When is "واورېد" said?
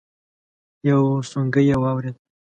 1.81-2.15